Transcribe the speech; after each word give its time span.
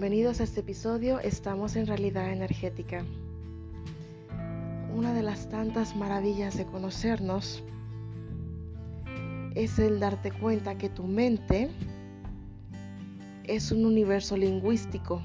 Bienvenidos 0.00 0.40
a 0.40 0.44
este 0.44 0.60
episodio 0.60 1.20
Estamos 1.20 1.76
en 1.76 1.86
realidad 1.86 2.32
energética. 2.32 3.04
Una 4.96 5.12
de 5.12 5.22
las 5.22 5.50
tantas 5.50 5.94
maravillas 5.94 6.56
de 6.56 6.64
conocernos 6.64 7.62
es 9.54 9.78
el 9.78 10.00
darte 10.00 10.32
cuenta 10.32 10.78
que 10.78 10.88
tu 10.88 11.04
mente 11.04 11.68
es 13.44 13.72
un 13.72 13.84
universo 13.84 14.38
lingüístico. 14.38 15.20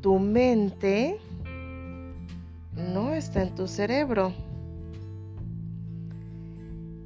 Tu 0.00 0.16
mente 0.20 1.18
no 2.76 3.14
está 3.14 3.42
en 3.42 3.56
tu 3.56 3.66
cerebro. 3.66 4.32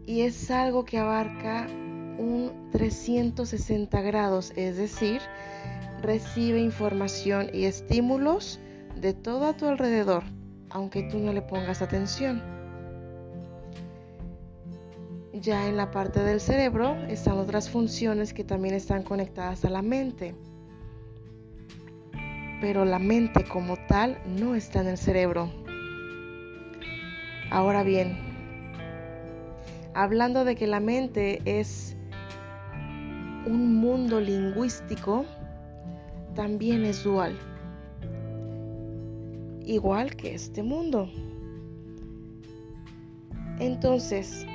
Y 0.04 0.20
es 0.20 0.50
algo 0.50 0.84
que 0.84 0.98
abarca 0.98 1.66
un 2.18 2.70
360 2.72 4.00
grados, 4.02 4.52
es 4.56 4.76
decir, 4.76 5.20
recibe 6.02 6.60
información 6.60 7.48
y 7.52 7.64
estímulos 7.64 8.60
de 8.96 9.14
todo 9.14 9.46
a 9.46 9.56
tu 9.56 9.66
alrededor, 9.66 10.24
aunque 10.70 11.04
tú 11.04 11.18
no 11.18 11.32
le 11.32 11.42
pongas 11.42 11.80
atención. 11.80 12.42
Ya 15.32 15.68
en 15.68 15.76
la 15.76 15.92
parte 15.92 16.20
del 16.20 16.40
cerebro 16.40 16.96
están 17.06 17.38
otras 17.38 17.70
funciones 17.70 18.34
que 18.34 18.42
también 18.42 18.74
están 18.74 19.04
conectadas 19.04 19.64
a 19.64 19.70
la 19.70 19.82
mente. 19.82 20.34
Pero 22.60 22.84
la 22.84 22.98
mente 22.98 23.44
como 23.44 23.76
tal 23.86 24.18
no 24.26 24.56
está 24.56 24.80
en 24.80 24.88
el 24.88 24.98
cerebro. 24.98 25.48
Ahora 27.50 27.84
bien, 27.84 28.18
hablando 29.94 30.44
de 30.44 30.56
que 30.56 30.66
la 30.66 30.80
mente 30.80 31.40
es 31.44 31.96
un 33.48 33.76
mundo 33.76 34.20
lingüístico 34.20 35.24
también 36.34 36.84
es 36.84 37.02
dual, 37.02 37.34
igual 39.64 40.14
que 40.16 40.34
este 40.34 40.62
mundo. 40.62 41.08
Entonces, 43.58 44.46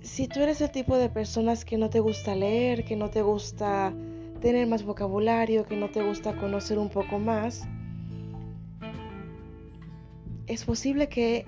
si 0.00 0.28
tú 0.28 0.40
eres 0.40 0.62
el 0.62 0.70
tipo 0.70 0.96
de 0.96 1.10
personas 1.10 1.64
que 1.64 1.76
no 1.76 1.90
te 1.90 2.00
gusta 2.00 2.34
leer, 2.34 2.84
que 2.84 2.96
no 2.96 3.10
te 3.10 3.20
gusta 3.20 3.92
tener 4.40 4.66
más 4.66 4.82
vocabulario, 4.82 5.66
que 5.66 5.76
no 5.76 5.90
te 5.90 6.02
gusta 6.02 6.34
conocer 6.36 6.78
un 6.78 6.88
poco 6.88 7.18
más, 7.18 7.68
es 10.46 10.64
posible 10.64 11.08
que 11.08 11.44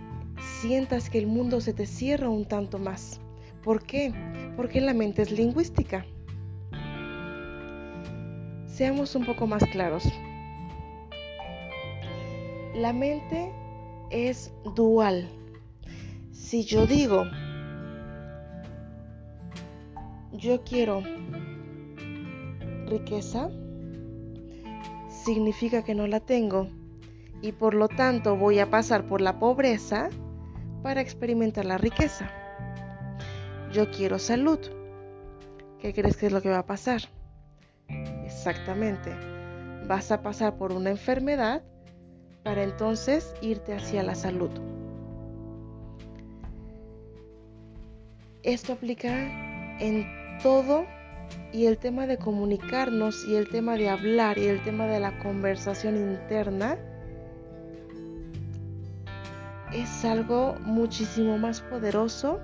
sientas 0.61 1.09
que 1.09 1.19
el 1.19 1.27
mundo 1.27 1.61
se 1.63 1.73
te 1.73 1.87
cierra 1.87 2.29
un 2.29 2.45
tanto 2.45 2.79
más. 2.79 3.21
¿Por 3.65 3.85
qué? 3.85 4.13
Porque 4.57 4.81
la 4.81 4.95
mente 4.95 5.23
es 5.23 5.31
lingüística. 5.31 6.05
Seamos 8.67 9.15
un 9.15 9.25
poco 9.25 9.47
más 9.47 9.65
claros. 9.67 10.05
La 12.75 12.93
mente 12.93 13.53
es 14.11 14.53
dual. 14.75 15.29
Si 16.33 16.65
yo 16.65 16.87
digo, 16.87 17.25
yo 20.33 20.63
quiero 20.65 21.03
riqueza, 22.87 23.51
significa 25.09 25.83
que 25.83 25.95
no 25.95 26.07
la 26.07 26.21
tengo 26.21 26.69
y 27.41 27.53
por 27.53 27.75
lo 27.75 27.89
tanto 27.89 28.37
voy 28.37 28.59
a 28.59 28.71
pasar 28.71 29.07
por 29.07 29.21
la 29.21 29.39
pobreza 29.39 30.09
para 30.83 31.01
experimentar 31.01 31.65
la 31.65 31.79
riqueza 31.79 32.42
yo 33.73 33.91
quiero 33.91 34.19
salud. 34.19 34.59
¿Qué 35.81 35.93
crees 35.93 36.17
que 36.17 36.27
es 36.27 36.33
lo 36.33 36.43
que 36.43 36.51
va 36.51 36.59
a 36.59 36.67
pasar? 36.67 37.03
Exactamente. 38.25 39.11
Vas 39.89 40.13
a 40.13 40.23
pasar 40.23 40.57
por 40.57 40.73
una 40.73 40.91
enfermedad 40.91 41.63
para 42.45 42.63
entonces 42.63 43.35
irte 43.41 43.75
hacia 43.75 44.03
la 44.03 44.15
salud. 44.15 44.51
Esto 48.43 48.75
aplica 48.75 49.79
en 49.81 50.07
todo 50.43 50.85
y 51.53 51.67
el 51.67 51.79
tema 51.79 52.07
de 52.07 52.19
comunicarnos 52.19 53.25
y 53.27 53.37
el 53.37 53.49
tema 53.49 53.77
de 53.77 53.89
hablar 53.89 54.39
y 54.39 54.47
el 54.47 54.63
tema 54.63 54.87
de 54.87 55.01
la 55.01 55.19
conversación 55.21 55.97
interna 55.97 56.79
es 59.73 60.05
algo 60.05 60.57
muchísimo 60.61 61.39
más 61.39 61.61
poderoso 61.61 62.41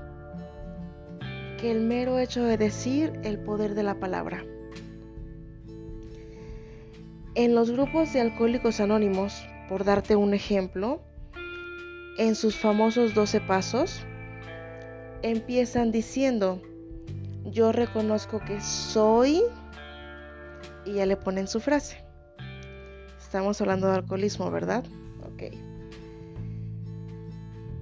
que 1.58 1.70
el 1.70 1.80
mero 1.80 2.18
hecho 2.18 2.44
de 2.44 2.56
decir 2.56 3.12
el 3.24 3.38
poder 3.38 3.74
de 3.74 3.82
la 3.82 3.98
palabra. 3.98 4.44
En 7.34 7.54
los 7.54 7.70
grupos 7.70 8.12
de 8.12 8.20
alcohólicos 8.20 8.80
anónimos, 8.80 9.44
por 9.68 9.84
darte 9.84 10.16
un 10.16 10.34
ejemplo, 10.34 11.02
en 12.16 12.34
sus 12.34 12.56
famosos 12.56 13.14
12 13.14 13.40
pasos, 13.40 14.00
empiezan 15.22 15.92
diciendo, 15.92 16.62
yo 17.44 17.72
reconozco 17.72 18.40
que 18.40 18.60
soy, 18.60 19.42
y 20.84 20.94
ya 20.94 21.06
le 21.06 21.16
ponen 21.16 21.48
su 21.48 21.60
frase. 21.60 22.04
Estamos 23.18 23.60
hablando 23.60 23.88
de 23.88 23.96
alcoholismo, 23.96 24.50
¿verdad? 24.50 24.84
Ok. 25.32 25.54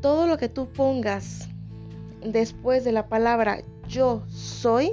Todo 0.01 0.27
lo 0.27 0.39
que 0.39 0.49
tú 0.49 0.69
pongas 0.73 1.49
después 2.27 2.85
de 2.85 2.93
la 2.93 3.09
palabra 3.09 3.63
yo 3.89 4.23
soy, 4.29 4.93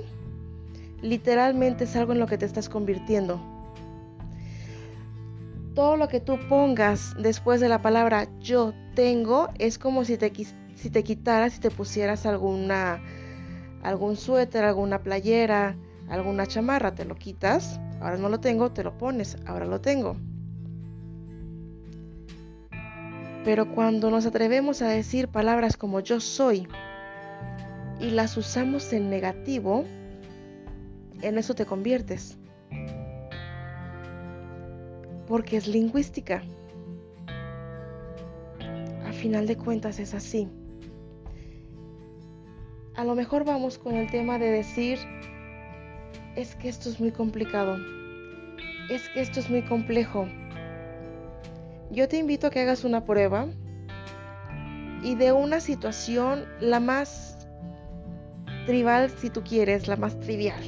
literalmente 1.01 1.83
es 1.83 1.95
algo 1.95 2.13
en 2.13 2.19
lo 2.19 2.27
que 2.27 2.37
te 2.37 2.45
estás 2.45 2.69
convirtiendo. 2.69 3.39
Todo 5.75 5.97
lo 5.97 6.07
que 6.07 6.19
tú 6.19 6.37
pongas 6.47 7.15
después 7.17 7.59
de 7.59 7.69
la 7.69 7.81
palabra 7.81 8.27
yo 8.39 8.73
tengo 8.95 9.49
es 9.57 9.79
como 9.79 10.05
si 10.05 10.17
te, 10.17 10.31
si 10.75 10.89
te 10.89 11.03
quitaras 11.03 11.57
y 11.57 11.61
te 11.61 11.71
pusieras 11.71 12.25
alguna, 12.25 13.01
algún 13.81 14.15
suéter, 14.15 14.63
alguna 14.63 15.01
playera, 15.01 15.75
alguna 16.09 16.45
chamarra, 16.45 16.93
te 16.93 17.05
lo 17.05 17.15
quitas, 17.15 17.79
ahora 18.01 18.17
no 18.17 18.29
lo 18.29 18.39
tengo, 18.39 18.71
te 18.71 18.83
lo 18.83 18.97
pones, 18.97 19.37
ahora 19.47 19.65
lo 19.65 19.81
tengo. 19.81 20.15
Pero 23.43 23.73
cuando 23.73 24.09
nos 24.09 24.25
atrevemos 24.25 24.81
a 24.81 24.87
decir 24.87 25.27
palabras 25.27 25.75
como 25.75 25.99
yo 25.99 26.19
soy, 26.19 26.67
y 28.03 28.09
las 28.09 28.35
usamos 28.35 28.91
en 28.91 29.09
negativo, 29.09 29.85
en 31.21 31.37
eso 31.37 31.55
te 31.55 31.65
conviertes. 31.65 32.37
Porque 35.25 35.55
es 35.55 35.67
lingüística. 35.67 36.43
A 39.07 39.13
final 39.13 39.47
de 39.47 39.55
cuentas 39.55 39.99
es 39.99 40.13
así. 40.13 40.49
A 42.95 43.05
lo 43.05 43.15
mejor 43.15 43.45
vamos 43.45 43.77
con 43.77 43.95
el 43.95 44.11
tema 44.11 44.37
de 44.37 44.51
decir, 44.51 44.99
es 46.35 46.55
que 46.55 46.67
esto 46.67 46.89
es 46.89 46.99
muy 46.99 47.11
complicado, 47.11 47.77
es 48.89 49.07
que 49.09 49.21
esto 49.21 49.39
es 49.39 49.49
muy 49.49 49.61
complejo. 49.61 50.27
Yo 51.89 52.09
te 52.09 52.17
invito 52.17 52.47
a 52.47 52.49
que 52.49 52.59
hagas 52.59 52.83
una 52.83 53.05
prueba 53.05 53.47
y 55.03 55.15
de 55.15 55.31
una 55.31 55.61
situación 55.61 56.45
la 56.59 56.81
más 56.81 57.32
tribal 58.65 59.09
si 59.09 59.29
tú 59.29 59.43
quieres, 59.43 59.87
la 59.87 59.95
más 59.95 60.19
trivial. 60.19 60.61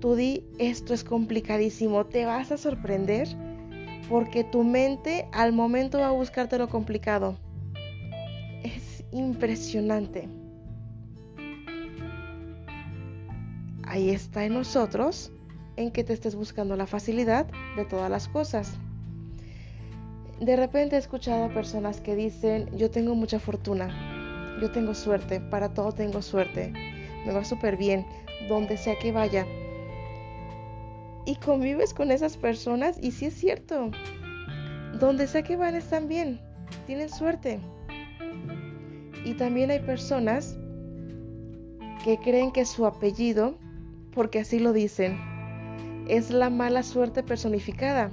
Tú 0.00 0.14
di, 0.14 0.44
esto 0.58 0.94
es 0.94 1.04
complicadísimo, 1.04 2.06
te 2.06 2.26
vas 2.26 2.52
a 2.52 2.58
sorprender 2.58 3.28
porque 4.08 4.44
tu 4.44 4.62
mente 4.62 5.28
al 5.32 5.52
momento 5.52 5.98
va 5.98 6.08
a 6.08 6.12
buscarte 6.12 6.58
lo 6.58 6.68
complicado. 6.68 7.38
Es 8.62 9.04
impresionante. 9.12 10.28
Ahí 13.84 14.10
está 14.10 14.44
en 14.44 14.54
nosotros 14.54 15.32
en 15.76 15.90
que 15.90 16.04
te 16.04 16.12
estés 16.12 16.34
buscando 16.34 16.76
la 16.76 16.86
facilidad 16.86 17.46
de 17.76 17.84
todas 17.84 18.10
las 18.10 18.28
cosas. 18.28 18.78
De 20.40 20.56
repente 20.56 20.96
he 20.96 20.98
escuchado 20.98 21.44
a 21.44 21.48
personas 21.48 22.00
que 22.00 22.14
dicen, 22.14 22.68
yo 22.76 22.90
tengo 22.90 23.14
mucha 23.14 23.38
fortuna, 23.38 24.15
yo 24.60 24.70
tengo 24.70 24.94
suerte, 24.94 25.40
para 25.40 25.72
todo 25.74 25.92
tengo 25.92 26.22
suerte. 26.22 26.72
Me 27.26 27.32
va 27.32 27.44
súper 27.44 27.76
bien, 27.76 28.06
donde 28.48 28.76
sea 28.76 28.98
que 28.98 29.12
vaya. 29.12 29.46
Y 31.24 31.36
convives 31.36 31.92
con 31.92 32.10
esas 32.10 32.36
personas 32.36 32.98
y 33.00 33.10
sí 33.10 33.26
es 33.26 33.34
cierto. 33.34 33.90
Donde 34.98 35.26
sea 35.26 35.42
que 35.42 35.56
van 35.56 35.74
están 35.74 36.08
bien, 36.08 36.40
tienen 36.86 37.10
suerte. 37.10 37.58
Y 39.24 39.34
también 39.34 39.70
hay 39.70 39.80
personas 39.80 40.56
que 42.04 42.18
creen 42.18 42.52
que 42.52 42.64
su 42.64 42.86
apellido, 42.86 43.58
porque 44.12 44.38
así 44.40 44.60
lo 44.60 44.72
dicen, 44.72 45.18
es 46.08 46.30
la 46.30 46.48
mala 46.48 46.82
suerte 46.84 47.22
personificada. 47.24 48.12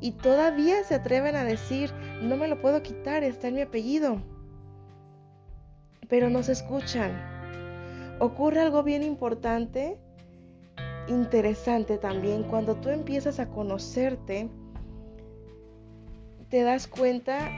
Y 0.00 0.12
todavía 0.12 0.82
se 0.82 0.96
atreven 0.96 1.36
a 1.36 1.44
decir, 1.44 1.92
no 2.20 2.36
me 2.36 2.48
lo 2.48 2.60
puedo 2.60 2.82
quitar, 2.82 3.22
está 3.22 3.48
en 3.48 3.54
mi 3.54 3.60
apellido 3.60 4.20
pero 6.12 6.28
no 6.28 6.42
se 6.42 6.52
escuchan. 6.52 7.10
Ocurre 8.18 8.60
algo 8.60 8.82
bien 8.82 9.02
importante 9.02 9.98
interesante 11.08 11.96
también 11.96 12.42
cuando 12.42 12.74
tú 12.74 12.90
empiezas 12.90 13.40
a 13.40 13.48
conocerte, 13.48 14.50
te 16.50 16.64
das 16.64 16.86
cuenta 16.86 17.48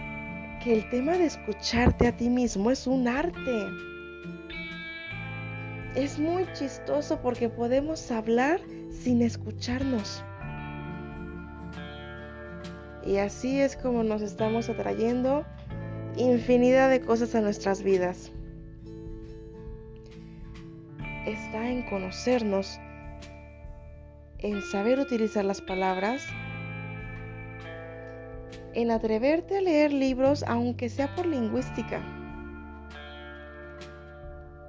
que 0.62 0.73
el 0.73 0.89
tema 0.89 1.15
de 1.15 1.25
escucharte 1.25 2.06
a 2.06 2.17
ti 2.17 2.31
mismo 2.31 2.71
es 2.71 2.87
un 2.87 3.09
arte. 3.09 3.67
Es 5.97 6.21
muy 6.21 6.47
chistoso 6.53 7.21
porque 7.21 7.49
podemos 7.49 8.09
hablar 8.12 8.61
sin 8.93 9.21
escucharnos. 9.23 10.23
Y 13.05 13.17
así 13.17 13.61
es 13.61 13.77
como 13.77 14.05
nos 14.05 14.23
estamos 14.23 14.69
atrayendo 14.69 15.45
infinidad 16.17 16.89
de 16.89 17.01
cosas 17.01 17.35
a 17.35 17.41
nuestras 17.41 17.83
vidas. 17.83 18.31
Está 21.26 21.71
en 21.71 21.82
conocernos, 21.82 22.79
en 24.38 24.61
saber 24.61 24.99
utilizar 24.99 25.43
las 25.43 25.62
palabras, 25.62 26.23
en 28.75 28.91
atreverte 28.91 29.56
a 29.56 29.62
leer 29.62 29.91
libros 29.91 30.44
aunque 30.47 30.91
sea 30.91 31.15
por 31.15 31.25
lingüística, 31.25 32.03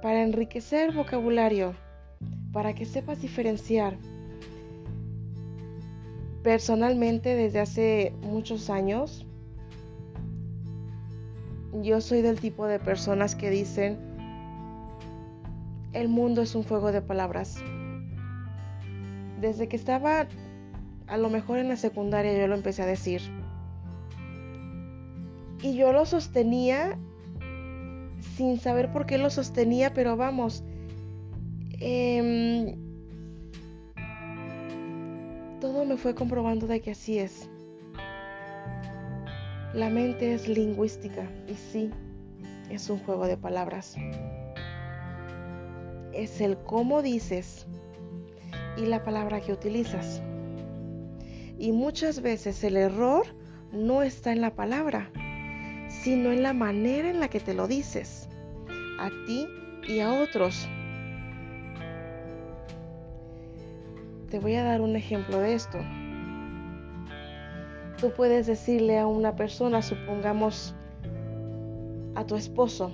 para 0.00 0.22
enriquecer 0.22 0.94
vocabulario, 0.94 1.74
para 2.52 2.74
que 2.74 2.86
sepas 2.86 3.20
diferenciar. 3.20 3.98
Personalmente 6.42 7.34
desde 7.34 7.60
hace 7.60 8.14
muchos 8.22 8.70
años, 8.70 9.26
yo 11.82 12.00
soy 12.00 12.22
del 12.22 12.40
tipo 12.40 12.66
de 12.66 12.78
personas 12.78 13.34
que 13.34 13.50
dicen, 13.50 14.05
el 15.96 16.08
mundo 16.08 16.42
es 16.42 16.54
un 16.54 16.62
juego 16.62 16.92
de 16.92 17.02
palabras. 17.02 17.56
Desde 19.40 19.68
que 19.68 19.76
estaba 19.76 20.28
a 21.06 21.16
lo 21.16 21.30
mejor 21.30 21.58
en 21.58 21.68
la 21.68 21.76
secundaria 21.76 22.36
yo 22.38 22.46
lo 22.48 22.54
empecé 22.54 22.82
a 22.82 22.86
decir. 22.86 23.22
Y 25.62 25.74
yo 25.74 25.92
lo 25.92 26.04
sostenía 26.04 26.98
sin 28.36 28.58
saber 28.58 28.92
por 28.92 29.06
qué 29.06 29.18
lo 29.18 29.30
sostenía, 29.30 29.94
pero 29.94 30.16
vamos, 30.16 30.62
em, 31.80 32.76
todo 35.60 35.84
me 35.84 35.96
fue 35.96 36.14
comprobando 36.14 36.66
de 36.66 36.80
que 36.80 36.90
así 36.90 37.18
es. 37.18 37.48
La 39.72 39.90
mente 39.90 40.34
es 40.34 40.48
lingüística 40.48 41.28
y 41.48 41.54
sí, 41.54 41.90
es 42.70 42.90
un 42.90 42.98
juego 42.98 43.26
de 43.26 43.36
palabras. 43.36 43.96
Es 46.16 46.40
el 46.40 46.56
cómo 46.56 47.02
dices 47.02 47.66
y 48.78 48.86
la 48.86 49.04
palabra 49.04 49.42
que 49.42 49.52
utilizas. 49.52 50.22
Y 51.58 51.72
muchas 51.72 52.22
veces 52.22 52.64
el 52.64 52.78
error 52.78 53.26
no 53.70 54.00
está 54.00 54.32
en 54.32 54.40
la 54.40 54.54
palabra, 54.54 55.10
sino 55.90 56.32
en 56.32 56.42
la 56.42 56.54
manera 56.54 57.10
en 57.10 57.20
la 57.20 57.28
que 57.28 57.38
te 57.38 57.52
lo 57.52 57.68
dices, 57.68 58.30
a 58.98 59.10
ti 59.26 59.46
y 59.86 60.00
a 60.00 60.10
otros. 60.14 60.66
Te 64.30 64.38
voy 64.38 64.54
a 64.54 64.64
dar 64.64 64.80
un 64.80 64.96
ejemplo 64.96 65.38
de 65.38 65.52
esto. 65.52 65.78
Tú 68.00 68.10
puedes 68.16 68.46
decirle 68.46 68.98
a 68.98 69.06
una 69.06 69.36
persona, 69.36 69.82
supongamos 69.82 70.74
a 72.14 72.24
tu 72.24 72.36
esposo, 72.36 72.92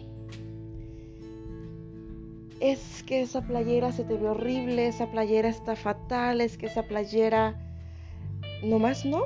es 2.62 3.02
que 3.02 3.22
esa 3.22 3.40
playera 3.42 3.90
se 3.90 4.04
te 4.04 4.16
ve 4.16 4.28
horrible, 4.28 4.86
esa 4.86 5.10
playera 5.10 5.48
está 5.48 5.74
fatal, 5.74 6.40
es 6.40 6.56
que 6.56 6.66
esa 6.66 6.84
playera 6.84 7.56
nomás 8.62 9.04
no, 9.04 9.24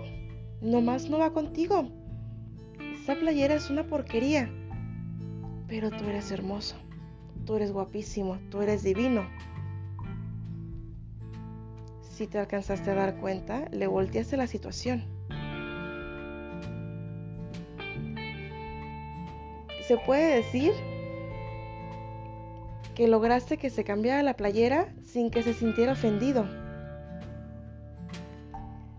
nomás 0.62 1.10
no 1.10 1.18
va 1.18 1.34
contigo. 1.34 1.86
Esa 2.94 3.14
playera 3.14 3.54
es 3.54 3.68
una 3.68 3.86
porquería, 3.86 4.50
pero 5.68 5.90
tú 5.90 6.04
eres 6.06 6.30
hermoso, 6.30 6.76
tú 7.44 7.56
eres 7.56 7.72
guapísimo, 7.72 8.38
tú 8.50 8.62
eres 8.62 8.82
divino. 8.82 9.28
Si 12.00 12.26
te 12.26 12.38
alcanzaste 12.38 12.90
a 12.90 12.94
dar 12.94 13.16
cuenta, 13.16 13.68
le 13.70 13.86
volteaste 13.86 14.38
la 14.38 14.46
situación. 14.46 15.04
Se 19.82 19.98
puede 19.98 20.36
decir 20.36 20.72
que 22.96 23.06
lograste 23.06 23.58
que 23.58 23.68
se 23.68 23.84
cambiara 23.84 24.22
la 24.22 24.34
playera 24.34 24.88
sin 25.02 25.30
que 25.30 25.42
se 25.42 25.52
sintiera 25.52 25.92
ofendido, 25.92 26.46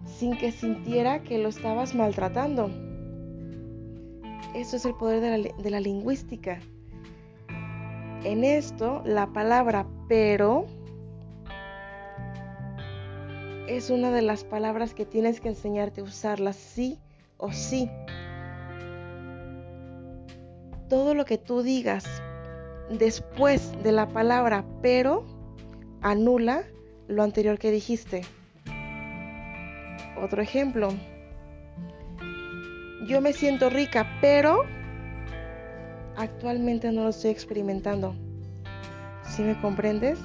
sin 0.05 0.37
que 0.37 0.51
sintiera 0.51 1.23
que 1.23 1.39
lo 1.39 1.49
estabas 1.49 1.95
maltratando. 1.95 2.69
Eso 4.53 4.75
es 4.75 4.85
el 4.85 4.93
poder 4.93 5.19
de 5.19 5.37
la, 5.37 5.63
de 5.63 5.69
la 5.71 5.79
lingüística. 5.79 6.59
En 8.23 8.43
esto, 8.43 9.01
la 9.03 9.33
palabra 9.33 9.87
pero 10.07 10.67
es 13.67 13.89
una 13.89 14.11
de 14.11 14.21
las 14.21 14.43
palabras 14.43 14.93
que 14.93 15.07
tienes 15.07 15.41
que 15.41 15.49
enseñarte 15.49 16.01
a 16.01 16.03
usarla 16.03 16.53
sí 16.53 16.99
o 17.37 17.51
sí. 17.51 17.89
Todo 20.87 21.15
lo 21.15 21.25
que 21.25 21.39
tú 21.39 21.63
digas 21.63 22.05
después 22.89 23.71
de 23.83 23.91
la 23.91 24.07
palabra 24.07 24.63
pero 24.81 25.25
anula 26.01 26.63
lo 27.07 27.23
anterior 27.23 27.57
que 27.57 27.71
dijiste. 27.71 28.21
Otro 30.21 30.41
ejemplo. 30.41 30.89
Yo 33.07 33.21
me 33.21 33.31
siento 33.33 33.69
rica, 33.69 34.17
pero 34.19 34.63
actualmente 36.17 36.91
no 36.91 37.03
lo 37.03 37.09
estoy 37.09 37.31
experimentando. 37.31 38.15
Si 39.23 39.43
me 39.43 39.59
comprendes, 39.61 40.19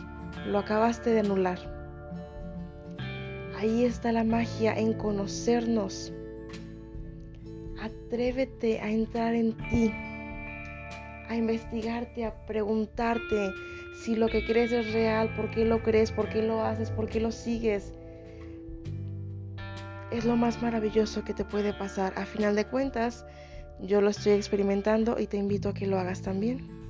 lo 0.47 0.59
acabaste 0.59 1.11
de 1.11 1.21
anular. 1.21 1.59
Ahí 3.59 3.85
está 3.85 4.11
la 4.11 4.25
magia 4.25 4.75
en 4.77 4.95
conocernos. 4.95 6.13
Atrévete 7.81 8.81
a 8.81 8.91
entrar 8.91 9.35
en 9.35 9.57
ti 9.69 9.93
a 11.33 11.37
investigarte, 11.37 12.25
a 12.25 12.35
preguntarte 12.47 13.51
si 13.95 14.17
lo 14.17 14.29
que 14.29 14.45
crees 14.45 14.73
es 14.73 14.93
real, 14.93 15.35
por 15.35 15.51
qué 15.51 15.65
lo 15.65 15.83
crees, 15.83 16.11
por 16.13 16.29
qué 16.29 16.43
lo 16.43 16.63
haces, 16.65 16.91
por 16.91 17.09
qué 17.09 17.21
lo 17.21 17.33
sigues. 17.33 17.93
Es 20.11 20.25
lo 20.25 20.37
más 20.37 20.61
maravilloso 20.63 21.25
que 21.25 21.33
te 21.33 21.45
puede 21.45 21.73
pasar. 21.73 22.13
A 22.17 22.27
final 22.27 22.55
de 22.55 22.67
cuentas, 22.67 23.25
yo 23.81 24.01
lo 24.01 24.11
estoy 24.11 24.33
experimentando 24.33 25.19
y 25.19 25.27
te 25.27 25.37
invito 25.37 25.71
a 25.71 25.75
que 25.75 25.87
lo 25.87 25.99
hagas 25.99 26.23
también. 26.23 26.82